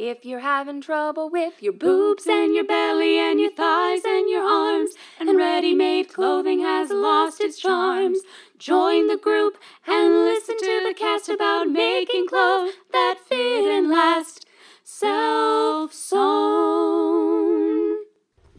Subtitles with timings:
[0.00, 4.44] If you're having trouble with your boobs and your belly and your thighs and your
[4.44, 8.20] arms, and ready made clothing has lost its charms,
[8.58, 9.58] join the group
[9.88, 14.46] and listen to the cast about making clothes that fit and last.
[14.84, 16.18] Self sewn.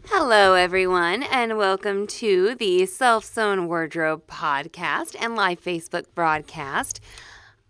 [0.08, 7.00] Hello, everyone, and welcome to the Self Sewn Wardrobe podcast and live Facebook broadcast.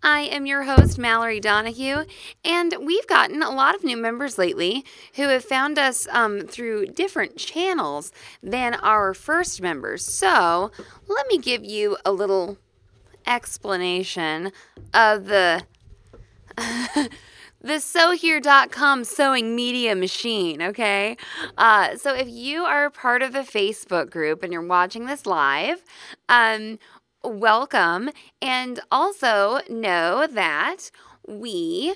[0.03, 2.05] I am your host, Mallory Donahue,
[2.43, 4.83] and we've gotten a lot of new members lately
[5.15, 10.03] who have found us um, through different channels than our first members.
[10.03, 10.71] So,
[11.07, 12.57] let me give you a little
[13.27, 14.51] explanation
[14.93, 15.63] of the.
[17.63, 21.15] the sewhere.com sewing media machine, okay?
[21.57, 25.83] Uh, so if you are part of the Facebook group and you're watching this live,
[26.27, 26.79] um,
[27.23, 28.09] welcome.
[28.41, 30.91] And also know that
[31.27, 31.95] we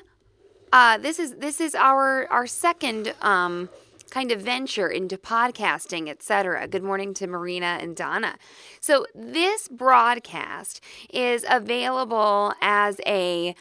[0.73, 3.69] uh, this is this is our our second um,
[4.09, 6.67] kind of venture into podcasting, etc.
[6.67, 8.37] Good morning to Marina and Donna.
[8.81, 10.81] So this broadcast
[11.13, 13.55] is available as a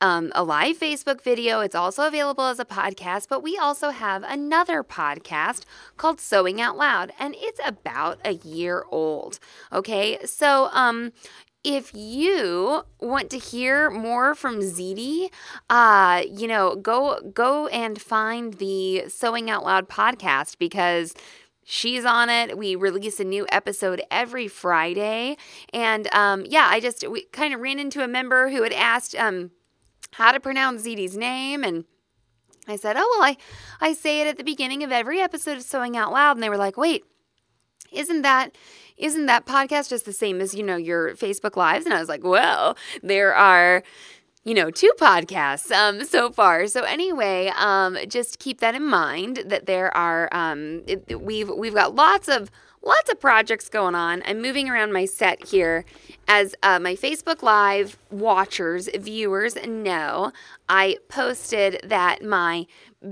[0.00, 1.60] um, a live Facebook video.
[1.60, 5.64] It's also available as a podcast, but we also have another podcast
[5.96, 9.38] called Sewing Out Loud, and it's about a year old.
[9.72, 11.12] Okay, so um,
[11.64, 15.30] if you want to hear more from Zede,
[15.68, 21.14] uh, you know, go go and find the Sewing Out Loud podcast because
[21.64, 22.56] she's on it.
[22.56, 25.36] We release a new episode every Friday,
[25.72, 29.16] and um, yeah, I just we kind of ran into a member who had asked
[29.16, 29.50] um,
[30.12, 31.84] how to pronounce Zede's name and.
[32.70, 33.38] I said, "Oh well, I,
[33.80, 36.50] I say it at the beginning of every episode of Sewing Out Loud," and they
[36.50, 37.02] were like, "Wait,
[37.90, 38.54] isn't that
[38.98, 41.84] isn't that podcast just the same as, you know, your Facebook lives?
[41.84, 43.84] And I was like, well, there are
[44.48, 46.66] you know, two podcasts um, so far.
[46.68, 51.74] So anyway, um, just keep that in mind that there are um, it, we've we've
[51.74, 52.50] got lots of
[52.82, 54.22] lots of projects going on.
[54.24, 55.84] I'm moving around my set here
[56.26, 60.32] as uh, my Facebook Live watchers, viewers know.
[60.66, 62.66] I posted that my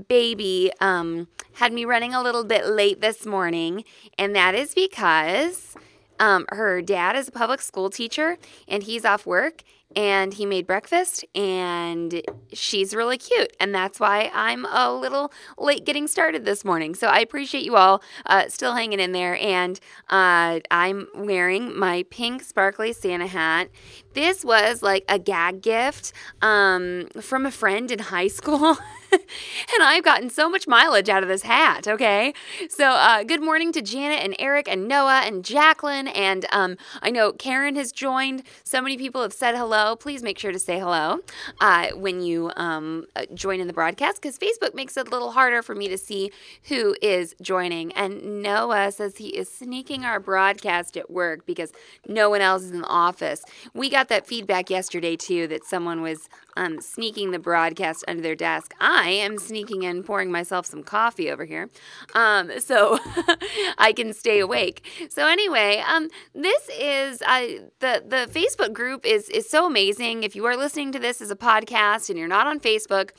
[0.07, 3.83] baby um, had me running a little bit late this morning,
[4.17, 5.75] and that is because
[6.19, 8.37] um, her dad is a public school teacher
[8.67, 9.61] and he's off work
[9.95, 12.21] and he made breakfast and
[12.51, 17.07] she's really cute and that's why i'm a little late getting started this morning so
[17.07, 22.43] i appreciate you all uh, still hanging in there and uh, i'm wearing my pink
[22.43, 23.69] sparkly santa hat
[24.13, 26.11] this was like a gag gift
[26.41, 28.77] um, from a friend in high school
[29.11, 32.33] and I've gotten so much mileage out of this hat, okay?
[32.69, 36.07] So, uh, good morning to Janet and Eric and Noah and Jacqueline.
[36.07, 38.43] And um, I know Karen has joined.
[38.63, 39.76] So many people have said hello.
[39.99, 41.19] Please make sure to say hello
[41.61, 45.31] uh, when you um, uh, join in the broadcast because Facebook makes it a little
[45.31, 46.31] harder for me to see
[46.63, 47.91] who is joining.
[47.91, 51.71] And Noah says he is sneaking our broadcast at work because
[52.07, 53.43] no one else is in the office.
[53.75, 56.27] We got that feedback yesterday, too, that someone was
[56.57, 58.73] um, sneaking the broadcast under their desk.
[58.79, 61.69] I am sneaking in, pouring myself some coffee over here,
[62.15, 62.97] um, so
[63.77, 64.85] I can stay awake.
[65.09, 67.47] So anyway, um, this is uh,
[67.79, 70.23] the the Facebook group is is so amazing.
[70.23, 73.11] If you are listening to this as a podcast and you're not on Facebook.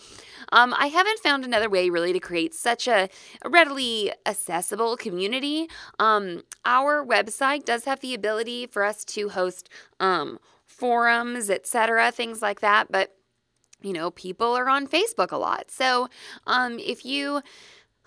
[0.50, 3.10] Um, I haven't found another way really to create such a,
[3.44, 5.68] readily accessible community.
[5.98, 9.68] Um, our website does have the ability for us to host
[10.00, 13.14] um, forums, etc., things like that, but
[13.80, 15.70] you know, people are on Facebook a lot.
[15.70, 16.08] So
[16.46, 17.42] um, if you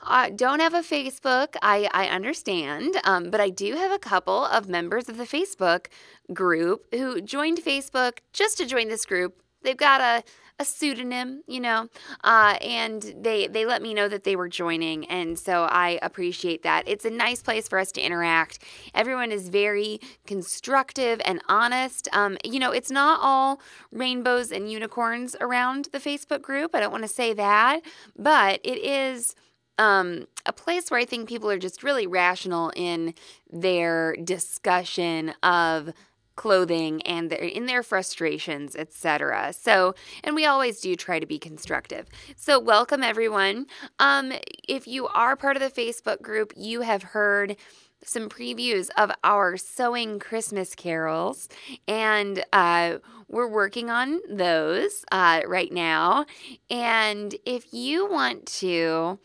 [0.03, 4.45] uh, don't have a Facebook, I, I understand, um, but I do have a couple
[4.45, 5.88] of members of the Facebook
[6.34, 9.41] group who joined Facebook just to join this group.
[9.63, 10.23] They've got a
[10.61, 11.90] a pseudonym, you know,
[12.23, 16.61] uh, and they they let me know that they were joining, and so I appreciate
[16.63, 16.88] that.
[16.88, 18.59] It's a nice place for us to interact.
[18.94, 22.07] Everyone is very constructive and honest.
[22.13, 23.59] Um, you know, it's not all
[23.91, 26.75] rainbows and unicorns around the Facebook group.
[26.75, 27.81] I don't want to say that,
[28.16, 29.35] but it is.
[29.78, 33.14] Um, a place where I think people are just really rational in
[33.52, 35.94] their discussion of
[36.35, 39.53] clothing and their, in their frustrations, etc.
[39.53, 42.08] So, and we always do try to be constructive.
[42.35, 43.68] So, welcome everyone.
[44.00, 44.34] Um,
[44.68, 47.58] if you are part of the Facebook group, you have heard
[48.03, 51.47] some previews of our sewing Christmas carols,
[51.88, 52.97] and uh,
[53.28, 56.26] we're working on those uh, right now.
[56.70, 59.20] And if you want to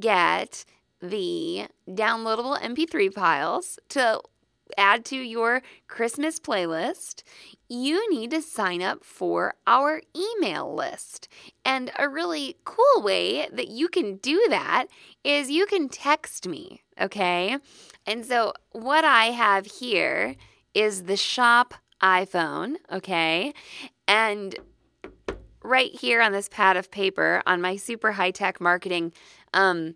[0.00, 0.64] get
[1.00, 4.20] the downloadable MP3 files to
[4.76, 7.22] add to your Christmas playlist,
[7.68, 11.28] you need to sign up for our email list.
[11.64, 14.86] And a really cool way that you can do that
[15.24, 17.58] is you can text me, okay?
[18.06, 20.36] And so what I have here
[20.74, 23.52] is the shop iPhone, okay?
[24.06, 24.54] And
[25.62, 29.12] right here on this pad of paper on my super high tech marketing
[29.56, 29.94] um,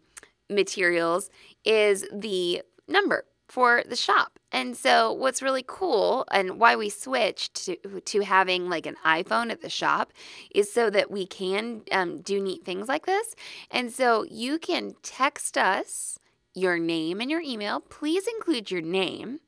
[0.49, 1.31] materials
[1.65, 4.39] is the number for the shop.
[4.53, 9.51] And so what's really cool and why we switched to, to having like an iPhone
[9.51, 10.13] at the shop
[10.55, 13.35] is so that we can um, do neat things like this.
[13.71, 16.19] And so you can text us
[16.55, 17.81] your name and your email.
[17.81, 19.41] Please include your name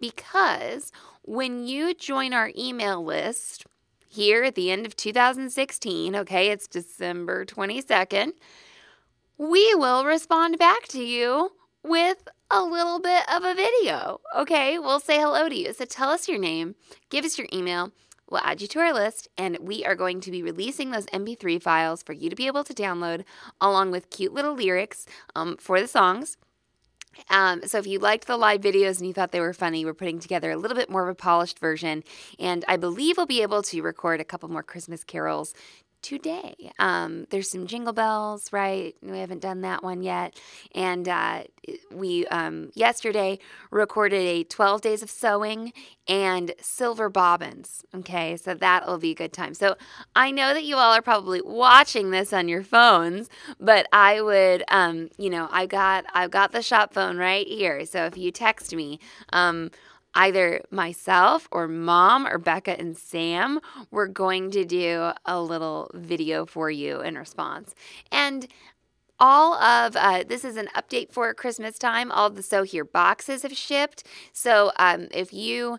[0.00, 0.92] because
[1.22, 3.66] when you join our email list
[4.08, 8.32] here at the end of 2016, okay, it's December 22nd,
[9.38, 11.52] we will respond back to you
[11.82, 14.20] with a little bit of a video.
[14.34, 15.72] Okay, we'll say hello to you.
[15.72, 16.74] So tell us your name,
[17.10, 17.92] give us your email.
[18.28, 21.62] We'll add you to our list, and we are going to be releasing those MP3
[21.62, 23.24] files for you to be able to download,
[23.60, 25.06] along with cute little lyrics
[25.36, 26.36] um, for the songs.
[27.30, 29.94] Um, so if you liked the live videos and you thought they were funny, we're
[29.94, 32.02] putting together a little bit more of a polished version,
[32.38, 35.54] and I believe we'll be able to record a couple more Christmas carols
[36.02, 36.72] today.
[36.78, 38.94] Um, there's some jingle bells, right?
[39.02, 40.38] We haven't done that one yet.
[40.74, 41.44] And uh,
[41.90, 43.38] we um, yesterday
[43.70, 45.72] recorded a 12 days of sewing
[46.08, 47.84] and silver bobbins.
[47.94, 49.54] Okay, so that'll be a good time.
[49.54, 49.76] So
[50.14, 53.28] I know that you all are probably watching this on your phones,
[53.58, 57.84] but I would, um, you know, I got I've got the shop phone right here.
[57.86, 59.00] So if you text me,
[59.32, 59.70] um,
[60.16, 63.60] either myself or mom or Becca and Sam,
[63.90, 67.74] we're going to do a little video for you in response.
[68.10, 68.48] And
[69.20, 72.10] all of uh, this is an update for Christmas time.
[72.10, 74.04] All the Sew Here boxes have shipped.
[74.32, 75.78] So um, if you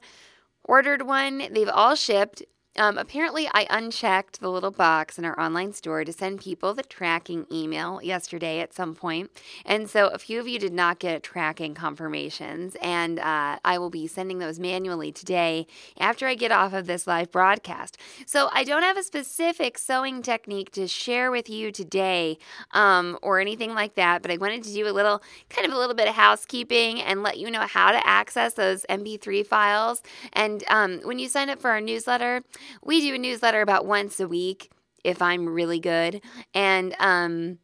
[0.63, 2.44] ordered one, they've all shipped.
[2.78, 6.84] Um, apparently, I unchecked the little box in our online store to send people the
[6.84, 9.32] tracking email yesterday at some point.
[9.66, 13.90] And so a few of you did not get tracking confirmations, and uh, I will
[13.90, 15.66] be sending those manually today
[16.00, 17.98] after I get off of this live broadcast.
[18.28, 22.38] So I don't have a specific sewing technique to share with you today
[22.74, 25.78] um, or anything like that, but I wanted to do a little kind of a
[25.78, 30.04] little bit of housekeeping and let you know how to access those MP3 files.
[30.34, 32.44] And um, when you sign up for our newsletter,
[32.84, 34.72] we do a newsletter about once a week
[35.04, 36.22] if I'm really good.
[36.54, 37.60] And, um,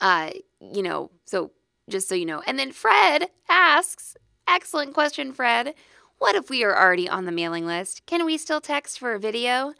[0.00, 0.30] uh,
[0.60, 1.52] you know, so
[1.88, 2.42] just so you know.
[2.46, 4.16] And then Fred asks,
[4.48, 5.74] excellent question, Fred.
[6.18, 8.06] What if we are already on the mailing list?
[8.06, 9.74] Can we still text for a video?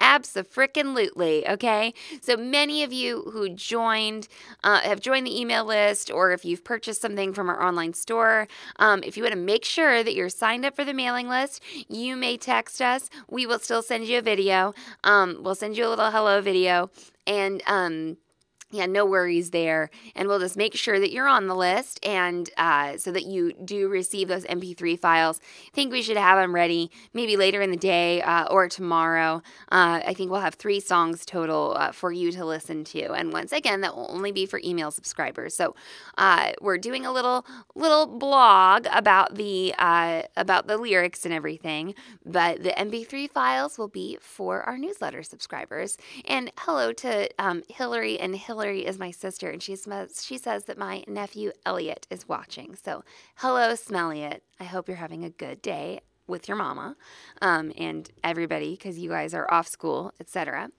[0.00, 1.94] Abso-frickin-lutely, okay?
[2.20, 4.28] So many of you who joined,
[4.62, 8.48] uh, have joined the email list, or if you've purchased something from our online store,
[8.76, 11.62] um, if you want to make sure that you're signed up for the mailing list,
[11.88, 13.08] you may text us.
[13.28, 14.74] We will still send you a video.
[15.04, 16.90] Um, we'll send you a little hello video,
[17.26, 18.16] and um,
[18.74, 19.88] yeah, no worries there.
[20.16, 23.52] And we'll just make sure that you're on the list and uh, so that you
[23.64, 25.40] do receive those MP3 files.
[25.68, 29.42] I think we should have them ready maybe later in the day uh, or tomorrow.
[29.70, 33.12] Uh, I think we'll have three songs total uh, for you to listen to.
[33.12, 35.54] And once again, that will only be for email subscribers.
[35.54, 35.76] So
[36.18, 41.94] uh, we're doing a little little blog about the uh, about the lyrics and everything,
[42.24, 45.96] but the MP3 files will be for our newsletter subscribers.
[46.24, 50.38] And hello to um, Hillary and Hillary Hillary is my sister, and she says she
[50.38, 52.74] says that my nephew Elliot is watching.
[52.82, 53.04] So,
[53.36, 54.40] hello, Smelliot.
[54.58, 56.96] I hope you're having a good day with your mama
[57.42, 60.70] um, and everybody because you guys are off school, etc.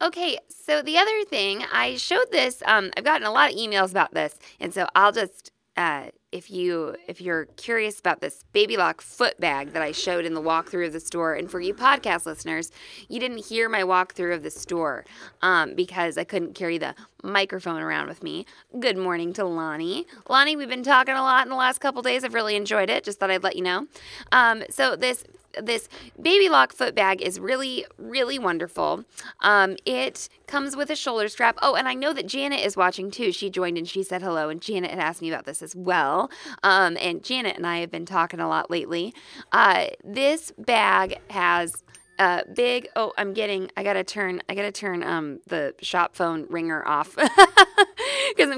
[0.00, 2.60] Okay, so the other thing I showed this.
[2.66, 6.50] Um, I've gotten a lot of emails about this, and so I'll just uh, if
[6.50, 10.40] you if you're curious about this baby lock foot bag that I showed in the
[10.40, 12.70] walkthrough of the store, and for you podcast listeners,
[13.08, 15.04] you didn't hear my walkthrough of the store
[15.40, 18.46] um, because I couldn't carry the microphone around with me.
[18.80, 20.06] Good morning to Lonnie.
[20.28, 22.24] Lonnie, we've been talking a lot in the last couple days.
[22.24, 23.04] I've really enjoyed it.
[23.04, 23.86] Just thought I'd let you know.
[24.30, 25.24] Um, so this
[25.60, 25.88] this
[26.20, 29.04] baby lock foot bag is really really wonderful.
[29.40, 31.58] Um, it comes with a shoulder strap.
[31.62, 33.32] Oh and i know that janet is watching too.
[33.32, 36.30] She joined and she said hello and janet had asked me about this as well.
[36.62, 39.14] Um, and janet and i have been talking a lot lately.
[39.50, 41.82] Uh, this bag has
[42.18, 46.46] uh, big oh i'm getting i gotta turn i gotta turn um the shop phone
[46.50, 47.16] ringer off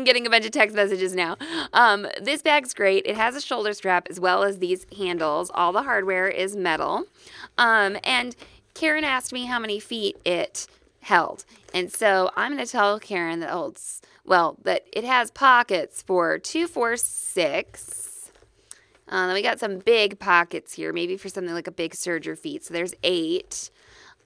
[0.05, 1.37] getting a bunch of text messages now.
[1.73, 3.05] Um this bag's great.
[3.07, 5.51] It has a shoulder strap as well as these handles.
[5.55, 7.05] All the hardware is metal.
[7.59, 8.37] Um and
[8.75, 10.67] karen asked me how many feet it
[11.01, 11.45] held.
[11.73, 16.39] And so i'm going to tell karen that holds well that it has pockets for
[16.39, 18.05] two four six.
[19.09, 22.37] Uh, then we got some big pockets here, maybe for something like a big serger
[22.39, 22.65] feet.
[22.65, 23.71] So there's eight.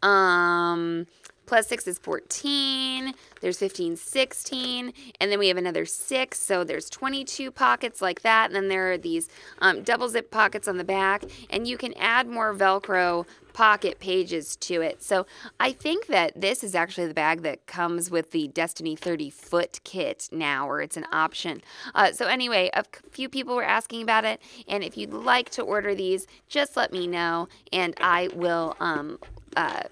[0.02, 1.06] Um,
[1.48, 6.90] plus 6 is 14 there's 15 16 and then we have another 6 so there's
[6.90, 9.28] 22 pockets like that and then there are these
[9.60, 14.54] um, double zip pockets on the back and you can add more velcro pocket pages
[14.56, 15.02] to it.
[15.02, 15.26] So
[15.58, 19.80] i think that this is actually the bag that comes with the destiny 30 foot
[19.84, 21.62] kit now or it's an option.
[21.94, 25.62] Uh, so anyway a few people were asking about it and if you'd like to
[25.62, 29.18] order these just let me know and i will um,
[29.56, 29.82] uh,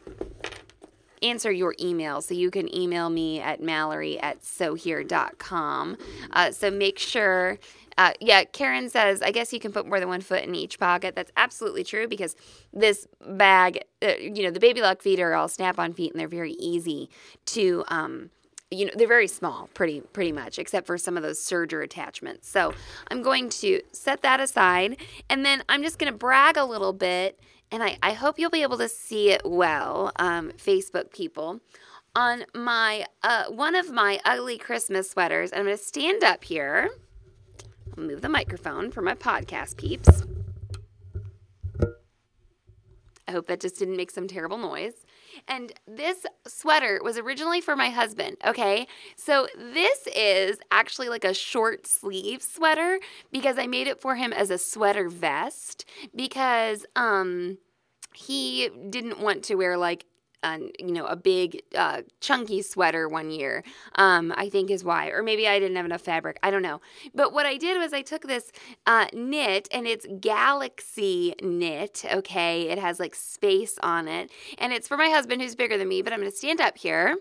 [1.23, 2.21] answer your email.
[2.21, 5.97] So you can email me at mallory at sewhere.com.
[6.31, 7.59] Uh, so make sure.
[7.99, 10.79] Uh, yeah, Karen says, I guess you can put more than one foot in each
[10.79, 11.15] pocket.
[11.15, 12.37] That's absolutely true because
[12.73, 16.21] this bag, uh, you know, the Baby Lock feet are all snap on feet and
[16.21, 17.09] they're very easy
[17.47, 18.29] to, um,
[18.71, 22.49] you know, they're very small, pretty pretty much, except for some of those serger attachments.
[22.49, 22.75] So
[23.11, 24.99] I'm going to set that aside
[25.31, 28.51] and then I'm just going to brag a little bit and I, I hope you'll
[28.51, 31.61] be able to see it well, um, Facebook people.
[32.15, 36.89] On my uh, one of my ugly Christmas sweaters, I'm going to stand up here.
[37.97, 40.23] Move the microphone for my podcast peeps.
[43.29, 45.05] I hope that just didn't make some terrible noise.
[45.49, 48.87] And this sweater was originally for my husband, okay?
[49.17, 52.99] So this is actually like a short sleeve sweater
[53.33, 57.59] because I made it for him as a sweater vest because um
[58.15, 60.07] he didn't want to wear like
[60.43, 63.63] a, you know a big uh, chunky sweater one year
[63.97, 65.09] um, i think is why.
[65.09, 66.39] Or maybe i didn't have enough fabric.
[66.43, 66.81] I don't know.
[67.15, 68.53] But what i did was i took this
[68.87, 72.69] uh, knit and it's galaxy knit okay?
[72.69, 74.31] It has like space on it.
[74.59, 76.79] And it's for my husband who's bigger than me but i'm going to stand up
[76.79, 77.17] here.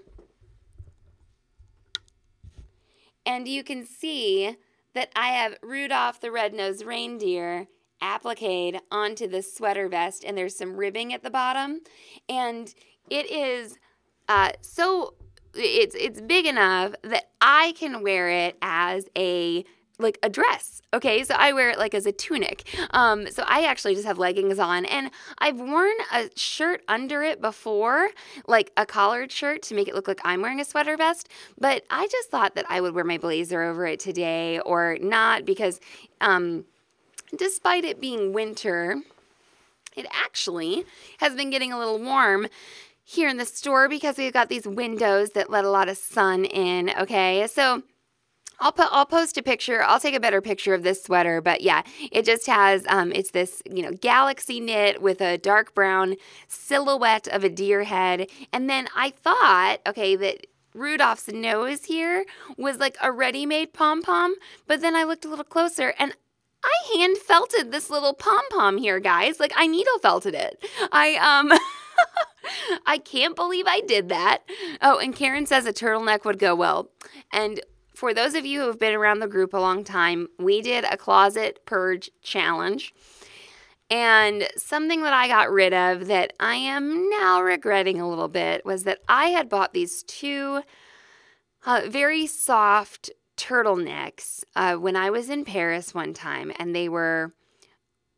[3.25, 4.57] And you can see
[4.93, 7.67] that i have rudolph the red-nosed reindeer
[8.01, 11.81] applique onto the sweater vest, and there's some ribbing at the bottom,
[12.29, 12.74] and
[13.09, 13.77] it is
[14.27, 15.13] uh, so
[15.53, 19.63] it's it's big enough that I can wear it as a
[19.97, 20.81] like a dress.
[20.93, 22.63] Okay, so I wear it like as a tunic.
[22.91, 25.09] Um, so I actually just have leggings on, and
[25.39, 28.09] I've worn a shirt under it before,
[28.47, 31.29] like a collared shirt to make it look like I'm wearing a sweater vest.
[31.57, 35.45] But I just thought that I would wear my blazer over it today, or not,
[35.45, 35.79] because
[36.19, 36.65] um,
[37.38, 39.01] despite it being winter,
[39.95, 40.85] it actually
[41.19, 42.47] has been getting a little warm
[43.05, 46.43] here in the store because we've got these windows that let a lot of sun
[46.43, 46.89] in.
[47.00, 47.83] Okay, so
[48.59, 49.83] I'll put I'll post a picture.
[49.83, 53.31] I'll take a better picture of this sweater, but yeah, it just has um, it's
[53.31, 56.15] this you know galaxy knit with a dark brown
[56.47, 62.25] silhouette of a deer head, and then I thought okay that Rudolph's nose here
[62.57, 64.35] was like a ready-made pom pom,
[64.67, 66.13] but then I looked a little closer and
[66.63, 69.39] I hand felted this little pom pom here, guys.
[69.39, 70.63] Like I needle felted it.
[70.91, 71.51] I um
[72.86, 74.43] I can't believe I did that.
[74.81, 76.89] Oh, and Karen says a turtleneck would go well.
[77.31, 77.60] And
[77.95, 80.84] for those of you who have been around the group a long time, we did
[80.86, 82.93] a closet purge challenge.
[83.89, 88.65] And something that I got rid of that I am now regretting a little bit
[88.65, 90.62] was that I had bought these two
[91.65, 97.34] uh, very soft turtlenecks uh, when I was in Paris one time, and they were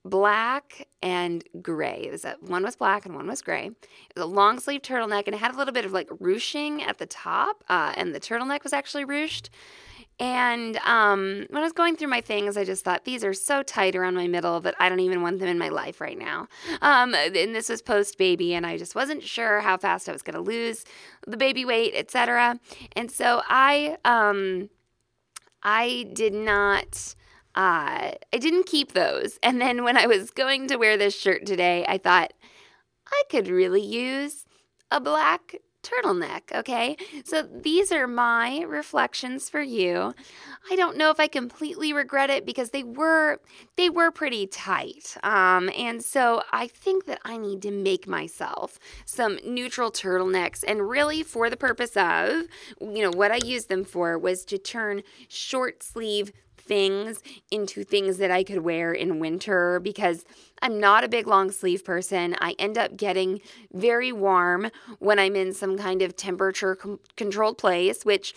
[0.09, 2.03] black and gray.
[2.07, 3.67] It was a, one was black and one was gray.
[3.67, 6.83] It was a long sleeve turtleneck, and it had a little bit of like ruching
[6.83, 9.49] at the top, uh, and the turtleneck was actually ruched.
[10.19, 13.61] And um, when I was going through my things, I just thought these are so
[13.61, 16.47] tight around my middle that I don't even want them in my life right now.
[16.81, 20.23] Um, and this was post baby, and I just wasn't sure how fast I was
[20.23, 20.85] going to lose
[21.27, 22.59] the baby weight, etc.
[22.95, 24.69] And so I um,
[25.61, 27.15] I did not.
[27.57, 29.39] Uh, I didn't keep those.
[29.47, 32.33] And then when I was going to wear this shirt today, I thought
[33.07, 34.45] I could really use
[34.91, 36.97] a black turtleneck, okay?
[37.23, 40.13] So these are my reflections for you.
[40.69, 43.39] I don't know if I completely regret it because they were
[43.77, 45.15] they were pretty tight.
[45.23, 50.89] Um, and so I think that I need to make myself some neutral turtlenecks and
[50.89, 52.47] really for the purpose of,
[52.81, 57.21] you know, what I used them for was to turn short sleeve things
[57.51, 60.25] into things that I could wear in winter because
[60.61, 62.35] I'm not a big long sleeve person.
[62.41, 63.41] I end up getting
[63.73, 68.33] very warm when I'm in some kind of temperature com- controlled place, which,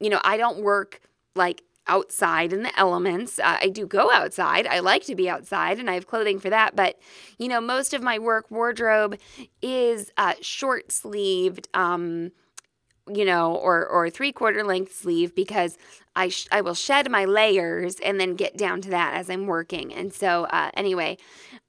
[0.00, 1.00] you know, I don't work
[1.34, 3.38] like outside in the elements.
[3.38, 4.66] Uh, I do go outside.
[4.66, 6.74] I like to be outside and I have clothing for that.
[6.74, 6.98] But,
[7.38, 9.18] you know, most of my work wardrobe
[9.60, 11.68] is uh, short sleeved.
[11.74, 12.32] Um,
[13.12, 15.76] you know, or or three quarter length sleeve because
[16.16, 19.46] I sh- I will shed my layers and then get down to that as I'm
[19.46, 19.92] working.
[19.92, 21.18] And so uh, anyway,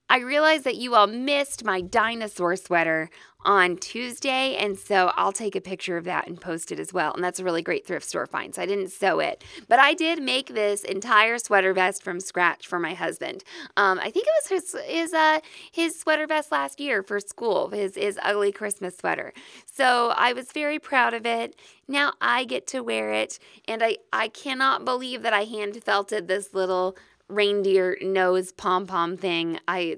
[0.10, 3.10] I realized that you all missed my dinosaur sweater
[3.46, 7.14] on Tuesday, and so I'll take a picture of that and post it as well.
[7.14, 8.54] And that's a really great thrift store find.
[8.54, 12.68] So I didn't sew it, but I did make this entire sweater vest from scratch
[12.68, 13.44] for my husband.
[13.78, 15.40] Um, I think it was his his uh,
[15.72, 19.32] his sweater vest last year for school, his his ugly Christmas sweater.
[19.66, 21.56] So I was very proud of it.
[21.88, 26.28] Now I get to wear it, and I I cannot believe that I hand felted
[26.28, 26.98] this little
[27.29, 29.60] reindeer nose pom pom thing.
[29.67, 29.98] I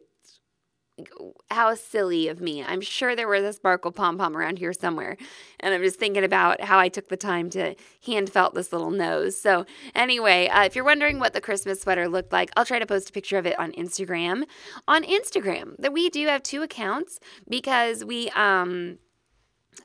[1.51, 2.63] how silly of me.
[2.63, 5.15] I'm sure there was a sparkle pom pom around here somewhere.
[5.59, 8.89] And I'm just thinking about how I took the time to hand felt this little
[8.89, 9.39] nose.
[9.39, 12.85] So, anyway, uh, if you're wondering what the Christmas sweater looked like, I'll try to
[12.85, 14.43] post a picture of it on Instagram.
[14.87, 18.97] On Instagram, that we do have two accounts because we, um,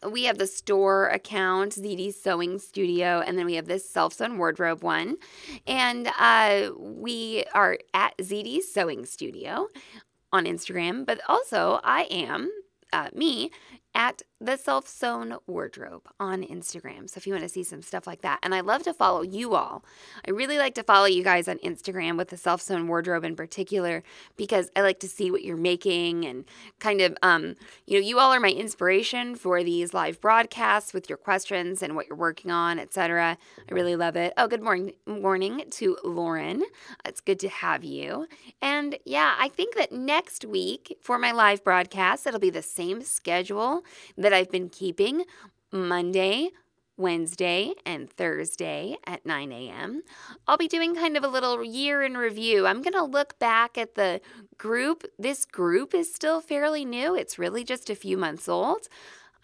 [0.09, 4.39] we have the store account, Zede's Sewing Studio, and then we have this self sewn
[4.39, 5.17] wardrobe one.
[5.67, 9.69] And uh, we are at Zede's Sewing Studio
[10.33, 12.51] on Instagram, but also I am,
[12.93, 13.51] uh, me,
[13.95, 17.09] at the self sewn wardrobe on Instagram.
[17.09, 19.23] So if you want to see some stuff like that, and I love to follow
[19.23, 19.85] you all.
[20.27, 23.37] I really like to follow you guys on Instagram with the self sewn wardrobe in
[23.37, 24.03] particular
[24.37, 26.45] because I like to see what you're making and
[26.81, 27.55] kind of, um,
[27.87, 31.95] you know, you all are my inspiration for these live broadcasts with your questions and
[31.95, 33.39] what you're working on, etc.
[33.71, 34.33] I really love it.
[34.37, 36.65] Oh, good morning, morning to Lauren.
[37.05, 38.27] It's good to have you.
[38.61, 43.03] And yeah, I think that next week for my live broadcast, it'll be the same
[43.03, 43.82] schedule
[44.17, 45.25] that I've been keeping
[45.73, 46.51] Monday,
[46.97, 50.03] Wednesday, and Thursday at 9 a.m.
[50.47, 52.67] I'll be doing kind of a little year in review.
[52.67, 54.21] I'm going to look back at the
[54.59, 55.05] group.
[55.19, 58.89] This group is still fairly new, it's really just a few months old.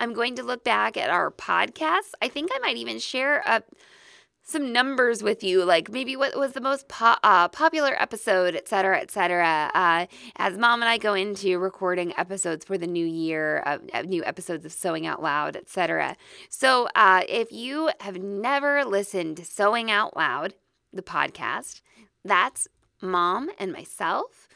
[0.01, 2.13] I'm going to look back at our podcasts.
[2.23, 3.63] I think I might even share a
[4.49, 8.67] some numbers with you, like maybe what was the most po- uh, popular episode, et
[8.67, 9.71] cetera, et cetera.
[9.75, 14.25] Uh, as mom and I go into recording episodes for the new year, uh, new
[14.25, 16.17] episodes of Sewing Out Loud, et cetera.
[16.49, 20.55] So uh, if you have never listened to Sewing Out Loud,
[20.95, 21.83] the podcast,
[22.25, 22.69] that's
[23.03, 24.49] mom and myself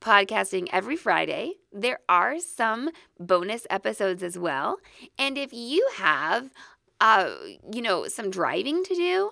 [0.00, 1.54] podcasting every Friday.
[1.72, 4.78] There are some bonus episodes as well.
[5.18, 6.50] And if you have
[7.04, 7.28] uh,
[7.70, 9.30] you know, some driving to do,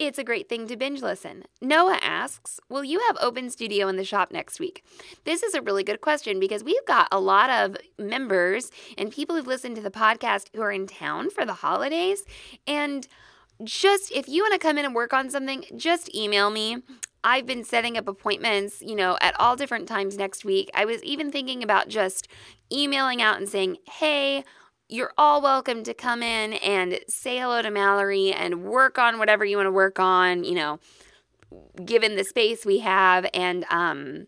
[0.00, 1.44] it's a great thing to binge listen.
[1.60, 4.84] Noah asks, Will you have open studio in the shop next week?
[5.24, 9.36] This is a really good question because we've got a lot of members and people
[9.36, 12.24] who've listened to the podcast who are in town for the holidays.
[12.66, 13.06] And
[13.62, 16.78] just if you want to come in and work on something, just email me.
[17.22, 20.68] I've been setting up appointments, you know, at all different times next week.
[20.74, 22.26] I was even thinking about just
[22.72, 24.42] emailing out and saying, Hey,
[24.92, 29.42] you're all welcome to come in and say hello to Mallory and work on whatever
[29.42, 30.78] you want to work on, you know,
[31.82, 34.26] given the space we have and um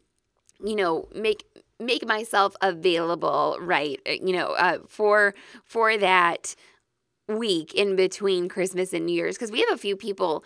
[0.63, 1.45] you know, make
[1.79, 4.01] make myself available, right?
[4.09, 6.55] Uh, you know, uh, for for that
[7.29, 10.45] week in between Christmas and New Year's because we have a few people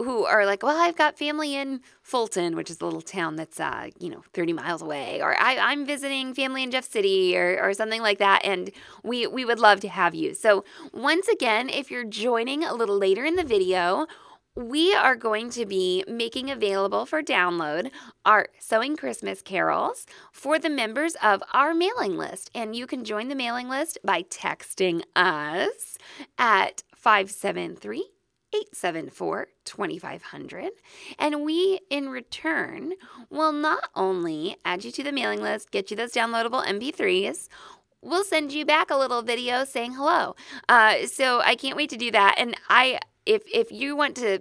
[0.00, 3.58] who are like, well, I've got family in Fulton, which is a little town that's,
[3.58, 7.60] uh, you know, 30 miles away, or I, am visiting family in Jeff City or,
[7.60, 8.44] or something like that.
[8.44, 8.70] And
[9.02, 10.34] we, we would love to have you.
[10.34, 14.06] So once again, if you're joining a little later in the video,
[14.54, 17.90] we are going to be making available for download
[18.24, 22.52] our Sewing Christmas carols for the members of our mailing list.
[22.54, 25.98] And you can join the mailing list by texting us
[26.38, 28.10] at 573
[28.52, 30.70] 874 2500.
[31.18, 32.92] And we, in return,
[33.30, 37.48] will not only add you to the mailing list, get you those downloadable MP3s,
[38.02, 40.34] we'll send you back a little video saying hello.
[40.68, 42.36] Uh, so I can't wait to do that.
[42.38, 44.40] And I, if if you want to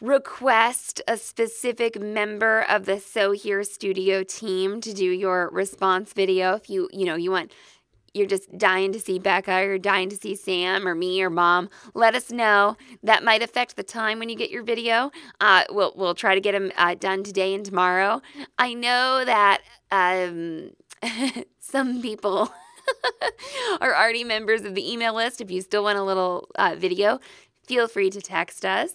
[0.00, 6.54] request a specific member of the Sew Here Studio team to do your response video,
[6.54, 7.52] if you you know you want
[8.16, 11.68] you're just dying to see Becca or dying to see Sam or me or mom,
[11.94, 12.76] let us know.
[13.02, 15.10] That might affect the time when you get your video.
[15.40, 18.22] Uh, we'll, we'll try to get them uh, done today and tomorrow.
[18.58, 20.70] I know that um,
[21.60, 22.50] some people
[23.80, 25.40] are already members of the email list.
[25.40, 27.20] If you still want a little uh, video,
[27.66, 28.92] feel free to text us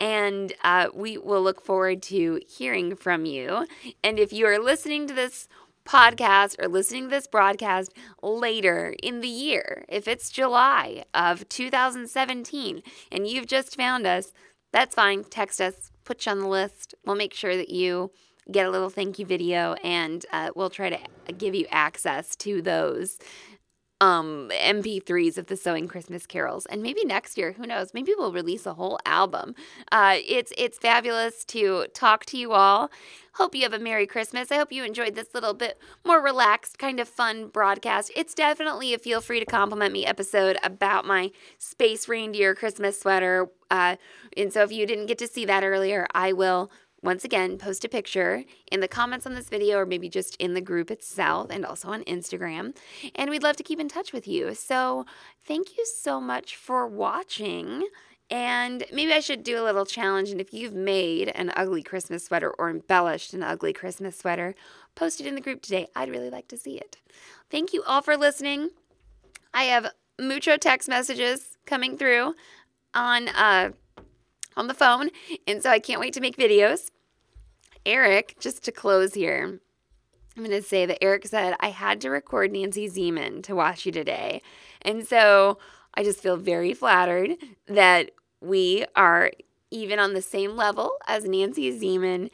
[0.00, 3.66] and uh, we will look forward to hearing from you.
[4.02, 5.48] And if you are listening to this
[5.84, 7.92] podcast or listening to this broadcast
[8.22, 14.32] later in the year, if it's July of 2017 and you've just found us,
[14.72, 15.24] that's fine.
[15.24, 16.94] Text us, put you on the list.
[17.04, 18.10] We'll make sure that you
[18.50, 22.60] get a little thank you video and uh, we'll try to give you access to
[22.60, 23.18] those
[24.00, 26.66] um mp3s of the sewing christmas carols.
[26.66, 27.94] And maybe next year who knows?
[27.94, 29.54] Maybe we'll release a whole album.
[29.92, 32.90] Uh, it's it's fabulous to talk to you all.
[33.34, 34.52] Hope you have a merry christmas.
[34.52, 38.12] I hope you enjoyed this little bit more relaxed kind of fun broadcast.
[38.14, 43.48] It's definitely a feel free to compliment me episode about my space reindeer christmas sweater.
[43.70, 43.96] Uh,
[44.36, 46.70] and so if you didn't get to see that earlier i will
[47.04, 50.54] once again, post a picture in the comments on this video or maybe just in
[50.54, 52.74] the group itself and also on Instagram.
[53.14, 54.54] And we'd love to keep in touch with you.
[54.54, 55.04] So
[55.46, 57.86] thank you so much for watching.
[58.30, 60.30] And maybe I should do a little challenge.
[60.30, 64.54] And if you've made an ugly Christmas sweater or embellished an ugly Christmas sweater,
[64.94, 65.88] post it in the group today.
[65.94, 66.96] I'd really like to see it.
[67.50, 68.70] Thank you all for listening.
[69.52, 72.34] I have mucho text messages coming through
[72.94, 73.72] on uh,
[74.56, 75.10] on the phone,
[75.46, 76.90] and so I can't wait to make videos.
[77.86, 79.60] Eric, just to close here,
[80.36, 83.86] I'm going to say that Eric said, I had to record Nancy Zieman to watch
[83.86, 84.42] you today.
[84.82, 85.58] And so
[85.94, 89.30] I just feel very flattered that we are
[89.70, 92.30] even on the same level as Nancy Zieman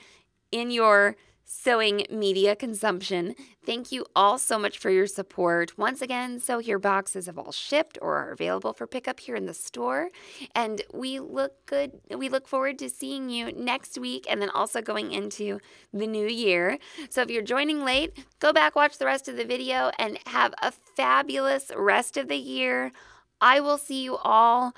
[0.51, 1.17] in your
[1.53, 3.35] sewing media consumption.
[3.67, 5.77] Thank you all so much for your support.
[5.77, 9.47] Once again, Sew Here boxes have all shipped or are available for pickup here in
[9.47, 10.11] the store.
[10.55, 12.01] And we look good.
[12.17, 15.59] We look forward to seeing you next week and then also going into
[15.93, 16.79] the new year.
[17.09, 20.55] So if you're joining late, go back, watch the rest of the video, and have
[20.63, 22.93] a fabulous rest of the year.
[23.41, 24.73] I will see you all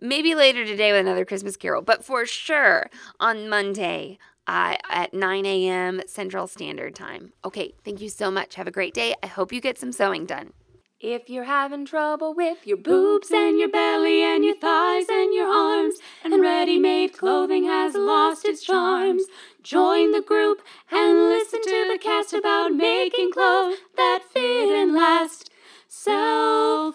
[0.00, 4.18] maybe later today with another Christmas carol, but for sure on Monday
[4.48, 6.00] uh, at 9 a.m.
[6.06, 7.32] Central Standard Time.
[7.44, 8.54] Okay, thank you so much.
[8.56, 9.14] Have a great day.
[9.22, 10.54] I hope you get some sewing done.
[11.00, 15.46] If you're having trouble with your boobs and your belly and your thighs and your
[15.46, 19.22] arms, and ready made clothing has lost its charms,
[19.62, 25.52] join the group and listen to the cast about making clothes that fit and last.
[25.86, 26.92] Sell